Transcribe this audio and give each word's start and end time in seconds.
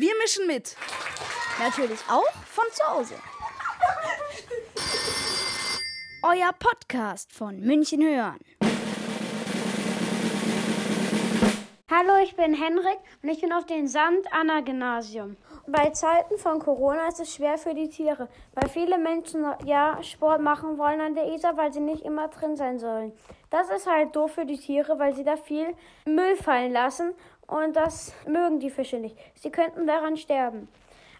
Wir 0.00 0.14
mischen 0.16 0.46
mit. 0.46 0.76
Natürlich 1.58 2.00
auch 2.08 2.32
von 2.46 2.64
zu 2.72 2.82
Hause. 2.88 3.14
Euer 6.22 6.54
Podcast 6.58 7.30
von 7.34 7.60
München 7.60 8.02
hören. 8.02 8.38
Hallo, 11.90 12.16
ich 12.22 12.34
bin 12.34 12.54
Henrik 12.54 12.98
und 13.22 13.28
ich 13.28 13.42
bin 13.42 13.52
auf 13.52 13.66
dem 13.66 13.86
Sand-Anna-Gymnasium. 13.88 15.36
Bei 15.66 15.90
Zeiten 15.90 16.38
von 16.38 16.60
Corona 16.60 17.08
ist 17.08 17.20
es 17.20 17.34
schwer 17.34 17.58
für 17.58 17.74
die 17.74 17.90
Tiere, 17.90 18.28
weil 18.54 18.70
viele 18.70 18.96
Menschen 18.96 19.44
ja 19.66 20.02
Sport 20.02 20.40
machen 20.40 20.78
wollen 20.78 21.02
an 21.02 21.14
der 21.14 21.30
Isar, 21.34 21.58
weil 21.58 21.74
sie 21.74 21.80
nicht 21.80 22.06
immer 22.06 22.28
drin 22.28 22.56
sein 22.56 22.78
sollen. 22.78 23.12
Das 23.50 23.68
ist 23.68 23.86
halt 23.86 24.16
doof 24.16 24.32
für 24.32 24.46
die 24.46 24.56
Tiere, 24.56 24.98
weil 24.98 25.14
sie 25.14 25.24
da 25.24 25.36
viel 25.36 25.74
Müll 26.06 26.36
fallen 26.36 26.72
lassen 26.72 27.12
und 27.50 27.74
das 27.74 28.14
mögen 28.26 28.60
die 28.60 28.70
Fische 28.70 28.96
nicht. 28.96 29.16
Sie 29.34 29.50
könnten 29.50 29.86
daran 29.86 30.16
sterben. 30.16 30.68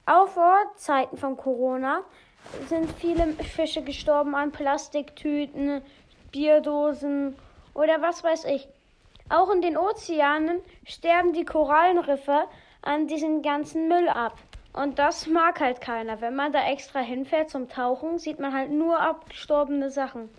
Auch 0.07 0.29
vor 0.29 0.57
Zeiten 0.77 1.16
von 1.16 1.37
Corona 1.37 2.01
sind 2.69 2.91
viele 2.93 3.33
Fische 3.34 3.83
gestorben 3.83 4.35
an 4.35 4.52
Plastiktüten, 4.52 5.83
Bierdosen 6.33 7.37
oder 7.74 8.01
was 8.01 8.24
weiß 8.24 8.45
ich. 8.47 8.69
Auch 9.29 9.51
in 9.51 9.62
den 9.62 9.77
Ozeanen 9.77 10.61
sterben 10.85 11.33
die 11.33 11.45
Korallenriffe 11.45 12.45
an 12.83 13.07
diesen 13.07 13.43
ganzen 13.43 13.88
Müll 13.88 14.09
ab. 14.09 14.37
Und 14.73 14.99
das 14.99 15.27
mag 15.27 15.60
halt 15.60 15.80
keiner. 15.80 16.21
Wenn 16.21 16.35
man 16.35 16.52
da 16.52 16.66
extra 16.69 17.01
hinfährt 17.01 17.51
zum 17.51 17.69
Tauchen, 17.69 18.19
sieht 18.19 18.38
man 18.38 18.55
halt 18.55 18.71
nur 18.71 19.01
abgestorbene 19.01 19.91
Sachen. 19.91 20.30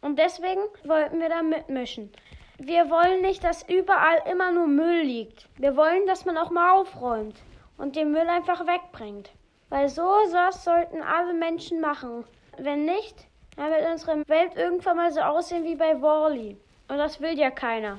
Und 0.00 0.18
deswegen 0.18 0.62
wollten 0.84 1.20
wir 1.20 1.28
da 1.28 1.42
mitmischen. 1.42 2.12
Wir 2.58 2.90
wollen 2.90 3.22
nicht, 3.22 3.42
dass 3.42 3.68
überall 3.68 4.22
immer 4.30 4.52
nur 4.52 4.66
Müll 4.66 5.02
liegt. 5.02 5.48
Wir 5.56 5.76
wollen, 5.76 6.06
dass 6.06 6.24
man 6.24 6.36
auch 6.36 6.50
mal 6.50 6.72
aufräumt 6.72 7.36
und 7.78 7.96
den 7.96 8.12
Müll 8.12 8.28
einfach 8.28 8.66
wegbringt. 8.66 9.30
Weil 9.70 9.88
so 9.88 10.02
was 10.02 10.64
sollten 10.64 11.02
alle 11.02 11.32
Menschen 11.32 11.80
machen. 11.80 12.24
Wenn 12.58 12.84
nicht, 12.84 13.26
dann 13.56 13.70
wird 13.70 13.90
unsere 13.90 14.28
Welt 14.28 14.54
irgendwann 14.54 14.98
mal 14.98 15.10
so 15.10 15.20
aussehen 15.20 15.64
wie 15.64 15.76
bei 15.76 16.00
Wally. 16.00 16.56
Und 16.88 16.98
das 16.98 17.20
will 17.20 17.38
ja 17.38 17.50
keiner. 17.50 17.98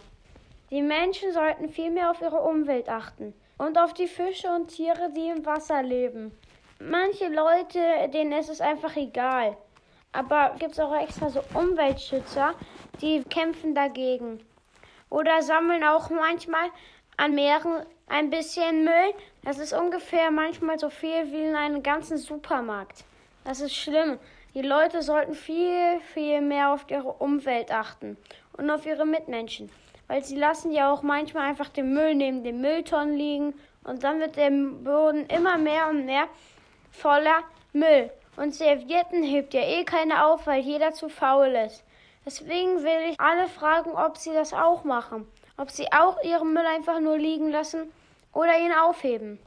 Die 0.70 0.81
Menschen 0.81 1.31
sollten 1.34 1.70
viel 1.70 1.90
mehr 1.90 2.12
auf 2.12 2.22
ihre 2.22 2.42
Umwelt 2.42 2.90
achten 2.90 3.34
und 3.58 3.78
auf 3.78 3.94
die 3.94 4.08
Fische 4.08 4.50
und 4.50 4.68
Tiere, 4.68 5.12
die 5.16 5.30
im 5.30 5.46
Wasser 5.46 5.81
leben. 5.81 6.31
Manche 6.80 7.28
Leute, 7.28 7.80
denen 8.14 8.34
ist 8.34 8.50
es 8.50 8.62
einfach 8.62 8.96
egal. 8.96 9.58
Aber 10.14 10.56
gibt 10.59 10.72
es 10.72 10.80
auch 10.80 10.95
extra 10.95 11.30
so 11.30 11.44
Umweltschützer, 11.53 12.53
die 13.02 13.23
kämpfen 13.23 13.75
dagegen. 13.75 14.39
Oder 15.09 15.42
sammeln 15.42 15.83
auch 15.83 16.09
manchmal 16.09 16.69
an 17.17 17.36
Meeren 17.36 17.86
ein 18.08 18.30
bisschen 18.30 18.86
Müll. 18.86 19.14
Das 19.44 19.59
ist 19.59 19.73
ungefähr 19.73 20.31
manchmal 20.31 20.80
so 20.80 20.89
viel 20.89 21.31
wie 21.31 21.44
in 21.44 21.56
einem 21.56 21.84
ganzen 21.84 22.17
Supermarkt. 22.17 23.03
Das 23.44 23.59
ist 23.59 23.75
schlimm. 23.75 24.17
Die 24.53 24.61
Leute 24.61 25.02
sollten 25.02 25.34
viel, 25.34 26.00
viel 26.14 26.41
mehr 26.41 26.72
auf 26.72 26.86
ihre 26.89 27.11
Umwelt 27.11 27.72
achten 27.72 28.17
und 28.56 28.69
auf 28.69 28.86
ihre 28.86 29.06
Mitmenschen 29.06 29.69
weil 30.08 30.23
sie 30.23 30.36
lassen 30.36 30.72
ja 30.72 30.91
auch 30.91 31.02
manchmal 31.02 31.50
einfach 31.50 31.69
den 31.69 31.94
Müll 31.94 32.16
neben 32.16 32.44
den 32.44 32.61
Mülltonnen 32.61 33.17
liegen 33.17 33.53
und 33.84 34.03
dann 34.03 34.19
wird 34.19 34.36
der 34.36 34.52
Boden 34.52 35.25
immer 35.28 35.58
mehr 35.58 35.89
und 35.89 36.06
mehr 36.06 36.28
voller 36.91 37.44
Müll. 37.73 38.11
Und 38.36 38.56
Servietten 38.56 39.23
hebt 39.23 39.53
ja 39.53 39.62
eh 39.62 39.84
keiner 39.84 40.28
auf, 40.28 40.48
weil 40.48 40.62
jeder 40.62 40.94
zu 40.94 41.09
faul 41.09 41.50
ist. 41.50 41.84
Deswegen 42.26 42.84
will 42.84 43.09
ich 43.12 43.20
alle 43.20 43.48
fragen, 43.48 43.92
ob 43.92 44.17
sie 44.17 44.34
das 44.34 44.53
auch 44.53 44.84
machen. 44.84 45.28
Ob 45.58 45.70
sie 45.70 45.92
auch 45.92 46.23
ihren 46.23 46.53
Müll 46.53 46.66
einfach 46.66 47.00
nur 47.00 47.17
liegen 47.17 47.52
lassen 47.52 47.92
oder 48.34 48.58
ihn 48.58 48.72
aufheben. 48.72 49.40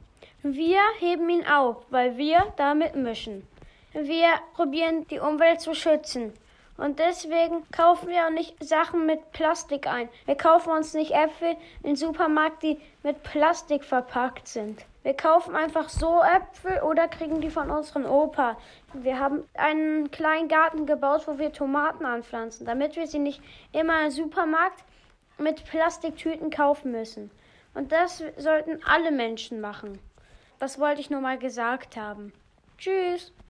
Wir 0.43 0.79
heben 0.99 1.29
ihn 1.29 1.45
auf, 1.45 1.77
weil 1.89 2.17
wir 2.17 2.53
damit 2.55 2.95
mischen. 2.95 3.45
Wir 3.93 4.29
probieren 4.53 5.07
die 5.07 5.19
Umwelt 5.19 5.59
zu 5.59 5.73
schützen. 5.73 6.33
Und 6.77 6.99
deswegen 6.99 7.69
kaufen 7.71 8.09
wir 8.09 8.27
auch 8.27 8.31
nicht 8.31 8.63
Sachen 8.63 9.07
mit 9.07 9.31
Plastik 9.31 9.87
ein. 9.87 10.09
Wir 10.25 10.37
kaufen 10.37 10.71
uns 10.71 10.93
nicht 10.93 11.11
Äpfel 11.11 11.55
im 11.81 11.95
Supermarkt, 11.95 12.61
die 12.61 12.79
mit 13.01 13.23
Plastik 13.23 13.83
verpackt 13.83 14.47
sind. 14.47 14.85
Wir 15.01 15.15
kaufen 15.15 15.55
einfach 15.55 15.89
so 15.89 16.21
Äpfel 16.21 16.81
oder 16.83 17.07
kriegen 17.07 17.41
die 17.41 17.49
von 17.49 17.71
unserem 17.71 18.05
Opa. 18.05 18.57
Wir 18.93 19.19
haben 19.19 19.43
einen 19.55 20.11
kleinen 20.11 20.49
Garten 20.49 20.85
gebaut, 20.85 21.27
wo 21.27 21.39
wir 21.39 21.51
Tomaten 21.51 22.05
anpflanzen, 22.05 22.65
damit 22.65 22.95
wir 22.95 23.07
sie 23.07 23.19
nicht 23.19 23.41
immer 23.71 24.05
im 24.05 24.11
Supermarkt 24.11 24.83
mit 25.39 25.65
Plastiktüten 25.65 26.51
kaufen 26.51 26.91
müssen. 26.91 27.31
Und 27.73 27.91
das 27.91 28.23
sollten 28.37 28.83
alle 28.85 29.11
Menschen 29.11 29.61
machen. 29.61 29.99
Das 30.59 30.79
wollte 30.79 31.01
ich 31.01 31.09
nur 31.09 31.21
mal 31.21 31.37
gesagt 31.37 31.95
haben. 31.95 32.33
Tschüss. 32.77 33.31